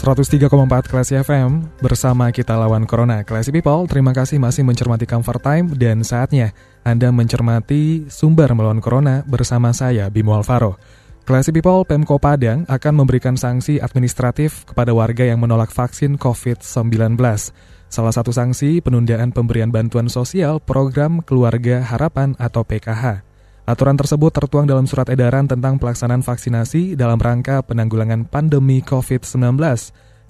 [0.00, 0.48] 103,4
[0.88, 3.20] Classy FM bersama kita lawan Corona.
[3.20, 6.56] Classy People, terima kasih masih mencermati Comfort Time dan saatnya
[6.88, 10.80] Anda mencermati sumber melawan Corona bersama saya Bimo Alvaro.
[11.28, 17.20] Classy People, Pemko Padang akan memberikan sanksi administratif kepada warga yang menolak vaksin COVID-19.
[17.92, 23.29] Salah satu sanksi penundaan pemberian bantuan sosial program Keluarga Harapan atau PKH.
[23.70, 29.38] Aturan tersebut tertuang dalam surat edaran tentang pelaksanaan vaksinasi dalam rangka penanggulangan pandemi COVID-19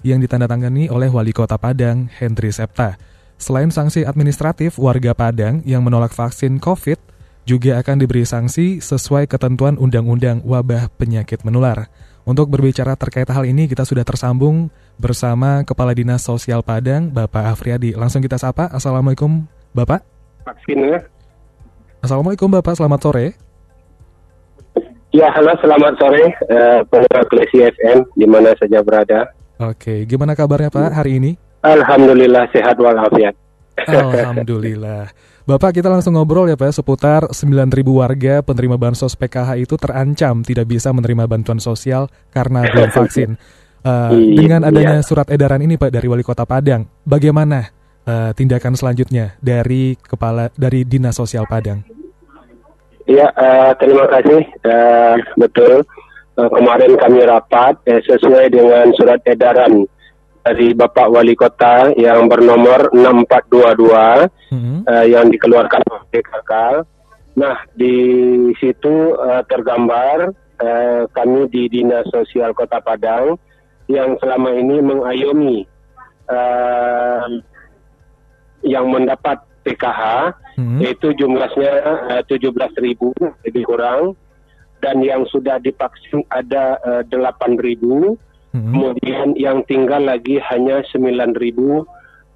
[0.05, 3.01] yang ditandatangani oleh Wali Kota Padang, Hendri Septa.
[3.41, 7.01] Selain sanksi administratif, warga Padang yang menolak vaksin COVID
[7.49, 11.89] juga akan diberi sanksi sesuai ketentuan Undang-Undang Wabah Penyakit Menular.
[12.21, 14.69] Untuk berbicara terkait hal ini, kita sudah tersambung
[15.01, 17.97] bersama Kepala Dinas Sosial Padang, Bapak Afriadi.
[17.97, 18.69] Langsung kita sapa.
[18.69, 20.05] Assalamualaikum, Bapak.
[20.45, 21.01] Vaksin ya.
[22.01, 23.25] Assalamualaikum Bapak, selamat sore.
[25.13, 29.29] Ya, halo, selamat sore, uh, pendengar Klesi FM, di mana saja berada.
[29.61, 31.31] Oke, gimana kabarnya Pak hari ini?
[31.61, 33.37] Alhamdulillah, sehat walafiat.
[33.85, 35.13] Alhamdulillah.
[35.45, 40.65] Bapak, kita langsung ngobrol ya Pak, seputar 9.000 warga penerima bansos PKH itu terancam tidak
[40.73, 43.37] bisa menerima bantuan sosial karena belum vaksin.
[43.81, 49.35] Uh, dengan adanya surat edaran ini Pak dari Wali Kota Padang, bagaimana uh, tindakan selanjutnya
[49.41, 51.83] dari kepala dari Dinas Sosial Padang?
[53.09, 54.41] Ya, uh, terima kasih.
[54.63, 55.83] Uh, betul.
[56.37, 59.83] Uh, kemarin kami rapat uh, sesuai dengan surat edaran
[60.41, 64.77] dari Bapak Wali Kota yang bernomor 6422 mm-hmm.
[64.89, 66.51] uh, yang dikeluarkan oleh PKK.
[67.37, 67.95] Nah, di
[68.57, 73.37] situ uh, tergambar uh, kami di Dinas Sosial Kota Padang
[73.85, 75.57] yang selama ini mengayomi
[76.31, 77.27] uh,
[78.61, 80.79] yang mendapat PKH hmm.
[80.81, 81.71] yaitu jumlahnya
[82.17, 82.49] uh, 17
[82.81, 83.13] ribu
[83.45, 84.17] lebih kurang
[84.81, 88.17] dan yang sudah divaksin ada uh, 8 ribu
[88.53, 88.71] hmm.
[88.73, 91.85] kemudian yang tinggal lagi hanya 9 ribu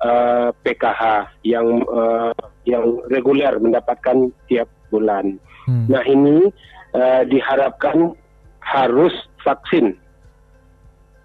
[0.05, 2.33] uh, PKH yang uh,
[2.65, 5.37] yang reguler mendapatkan tiap bulan.
[5.69, 5.85] Hmm.
[5.89, 6.49] Nah ini
[6.93, 8.13] uh, diharapkan
[8.61, 9.13] harus
[9.45, 9.97] vaksin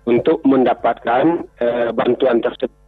[0.05, 2.80] untuk mendapatkan uh, bantuan tersebut.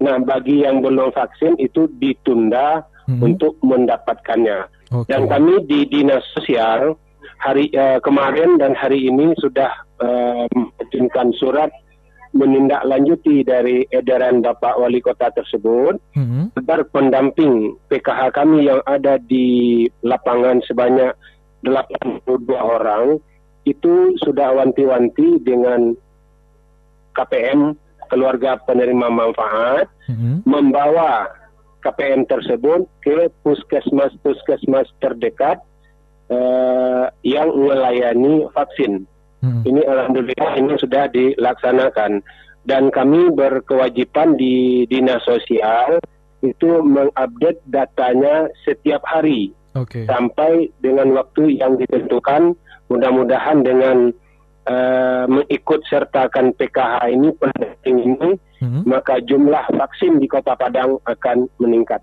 [0.00, 3.20] Nah, bagi yang belum vaksin itu ditunda hmm.
[3.20, 4.64] untuk mendapatkannya.
[4.90, 5.08] Okay.
[5.12, 6.96] Dan kami di dinas sosial
[7.40, 10.48] hari uh, kemarin dan hari ini sudah uh,
[11.36, 11.70] surat
[12.30, 16.54] menindaklanjuti dari edaran Bapak Wali Kota tersebut hmm.
[16.62, 21.10] agar pendamping PKH kami yang ada di lapangan sebanyak
[21.66, 23.18] 82 orang
[23.66, 25.92] itu sudah wanti-wanti dengan
[27.18, 27.74] KPM
[28.10, 30.44] keluarga penerima manfaat mm-hmm.
[30.44, 31.30] membawa
[31.80, 35.64] KPM tersebut ke puskesmas-puskesmas terdekat
[36.28, 39.08] uh, yang melayani vaksin.
[39.40, 39.64] Hmm.
[39.64, 42.20] Ini alhamdulillah ini sudah dilaksanakan
[42.68, 45.96] dan kami berkewajiban di dinas sosial
[46.44, 50.04] itu mengupdate datanya setiap hari okay.
[50.04, 52.52] sampai dengan waktu yang ditentukan.
[52.90, 54.10] Mudah-mudahan dengan
[54.68, 58.82] uh, mengikut sertakan PKH ini pendamping ini hmm.
[58.84, 62.00] maka jumlah vaksin di Kota Padang akan meningkat.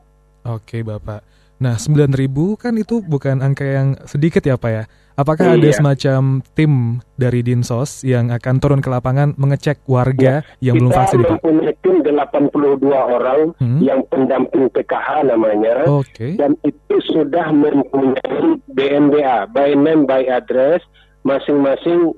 [0.47, 1.21] Oke, Bapak.
[1.57, 2.13] Nah, 9.000
[2.61, 4.83] kan itu bukan angka yang sedikit ya, Pak ya.
[5.17, 5.57] Apakah iya.
[5.57, 10.93] ada semacam tim dari Dinsos yang akan turun ke lapangan mengecek warga ya, yang belum
[10.93, 11.41] vaksin, Pak?
[11.41, 13.79] Kita mempunyai tim 82 orang hmm.
[13.81, 15.89] yang pendamping PKH namanya.
[16.05, 16.37] Okay.
[16.37, 20.85] Dan itu sudah mempunyai BNBA, by name by address,
[21.25, 22.13] masing-masing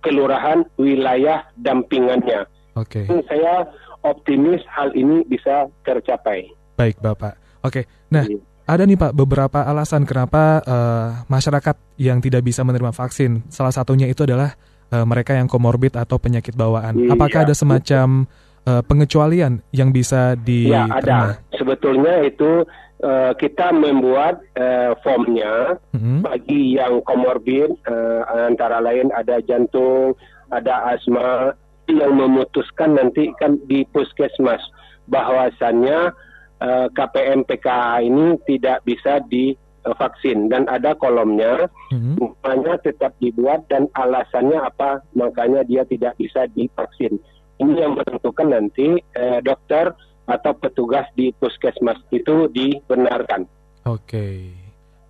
[0.00, 2.48] kelurahan wilayah dampingannya.
[2.76, 3.04] Oke.
[3.04, 3.22] Okay.
[3.28, 3.68] Saya
[4.04, 6.48] optimis hal ini bisa tercapai.
[6.76, 7.36] Baik, Bapak.
[7.60, 7.84] Oke.
[7.84, 7.84] Okay.
[8.12, 8.40] Nah, iya.
[8.64, 13.44] ada nih Pak beberapa alasan kenapa uh, masyarakat yang tidak bisa menerima vaksin.
[13.52, 14.56] Salah satunya itu adalah
[14.90, 16.96] uh, mereka yang komorbid atau penyakit bawaan.
[16.96, 18.24] Iya, Apakah ada semacam
[18.64, 21.44] uh, pengecualian yang bisa di Ya, ada.
[21.54, 22.64] Sebetulnya itu
[23.02, 26.24] uh, kita membuat uh, formnya mm-hmm.
[26.24, 30.16] bagi yang komorbid uh, antara lain ada jantung,
[30.52, 31.54] ada asma
[31.90, 34.62] yang memutuskan nanti kan di puskesmas
[35.10, 36.14] bahwasannya
[36.62, 42.38] uh, KPM PKH ini tidak bisa di uh, vaksin dan ada kolomnya Mhm.
[42.50, 47.18] namanya tetap dibuat dan alasannya apa makanya dia tidak bisa divaksin.
[47.58, 49.92] Ini yang menentukan nanti eh, dokter
[50.30, 53.44] atau petugas di puskesmas itu dibenarkan.
[53.84, 54.54] Oke.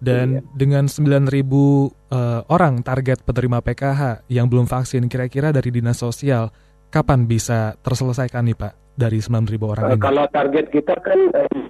[0.00, 0.56] Dan Iya.
[0.56, 6.48] dengan 9.000 eh, orang target penerima PKH yang belum vaksin, kira-kira dari dinas sosial
[6.88, 10.02] kapan bisa terselesaikan nih Pak dari 9.000 orang Eh, ini?
[10.02, 11.20] kalau target kita kan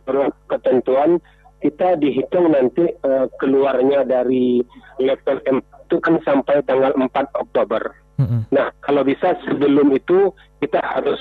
[0.07, 1.19] menurut ketentuan
[1.61, 4.63] kita dihitung nanti eh, keluarnya dari
[4.97, 7.83] level M itu kan sampai tanggal 4 Oktober.
[8.15, 8.47] Mm-mm.
[8.55, 10.31] Nah, kalau bisa sebelum itu
[10.63, 11.19] kita harus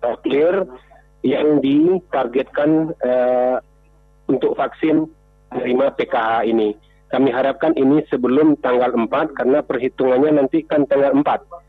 [0.00, 0.64] uh, clear
[1.24, 3.56] yang ditargetkan uh,
[4.28, 5.06] untuk vaksin
[5.52, 6.74] menerima PKH ini.
[7.06, 11.22] Kami harapkan ini sebelum tanggal 4 karena perhitungannya nanti kan tanggal 4.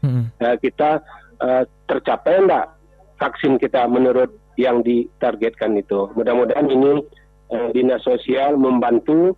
[0.03, 0.23] Mm-mm.
[0.41, 0.99] Uh, kita
[1.39, 2.73] uh, tercapai enggak
[3.21, 6.09] vaksin kita menurut yang ditargetkan itu.
[6.17, 7.05] Mudah-mudahan ini
[7.53, 9.37] uh, dinas sosial membantu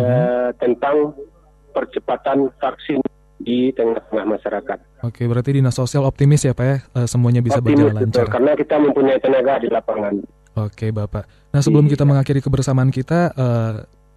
[0.00, 1.12] uh, tentang
[1.76, 3.04] percepatan vaksin
[3.44, 4.78] di tengah-tengah masyarakat.
[5.02, 8.26] Oke, berarti dinas sosial optimis ya Pak ya, eh, semuanya bisa Optimis, berjalan betul, lancar.
[8.32, 10.14] karena kita mempunyai tenaga di lapangan.
[10.56, 11.24] Oke Bapak.
[11.50, 11.92] Nah sebelum Iya.
[11.92, 13.72] kita mengakhiri kebersamaan kita, eh,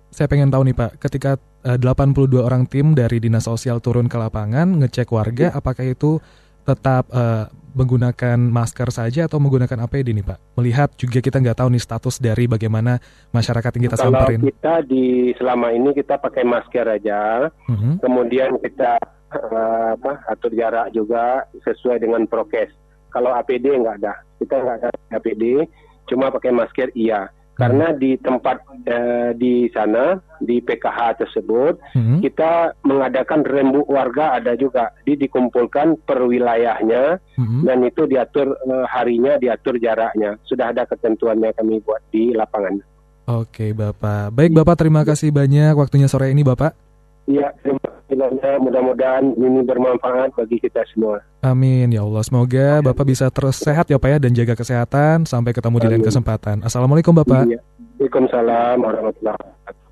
[0.10, 4.16] saya pengen tahu nih Pak, ketika eh, 82 orang tim dari dinas sosial turun ke
[4.16, 6.22] lapangan ngecek warga, apakah itu
[6.64, 10.38] tetap eh, menggunakan masker saja atau menggunakan APD nih Pak?
[10.56, 12.98] Melihat juga kita nggak tahu nih status dari bagaimana
[13.30, 14.42] masyarakat yang kita Kalau samperin.
[14.44, 18.00] kita di selama ini kita pakai masker aja, Mhm.
[18.00, 18.98] kemudian kita
[19.34, 22.72] eh, apa atur jarak juga sesuai dengan prokes.
[23.12, 25.66] Kalau APD nggak ada, kita nggak ada APD,
[26.08, 27.32] cuma pakai masker iya.
[27.58, 32.22] Karena di tempat eh, di sana di PKH tersebut Mhm.
[32.22, 37.66] kita mengadakan rembuk warga ada juga, di dikumpulkan per wilayahnya Mhm.
[37.66, 40.38] dan itu diatur eh, harinya, diatur jaraknya.
[40.46, 42.78] Sudah ada ketentuannya kami buat di lapangan.
[43.26, 44.38] Oke Bapak.
[44.38, 46.78] Baik Bapak, terima kasih banyak waktunya sore ini Bapak.
[47.26, 48.58] Iya, terima banyak.
[48.64, 51.20] Mudah-mudahan ini bermanfaat bagi kita semua.
[51.44, 52.24] Amin ya Allah.
[52.24, 55.28] Semoga Bapak bisa terus sehat ya Pak ya dan jaga kesehatan.
[55.28, 56.64] Sampai ketemu di lain kesempatan.
[56.64, 57.44] Assalamualaikum Bapak.
[57.48, 57.60] Iya.
[57.98, 59.86] Waalaikumsalam warahmatullahi wabarakatuh.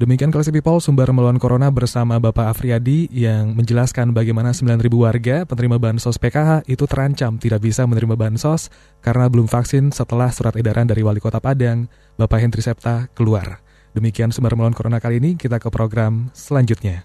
[0.00, 5.76] Demikian Classy People sumber melawan corona bersama Bapak Afriadi yang menjelaskan bagaimana 9.000 warga penerima
[5.76, 8.72] bansos PKH itu terancam tidak bisa menerima bansos
[9.04, 11.84] karena belum vaksin setelah surat edaran dari Wali Kota Padang,
[12.16, 13.60] Bapak Hendri Septa, keluar.
[13.92, 17.04] Demikian sumber melawan corona kali ini, kita ke program selanjutnya.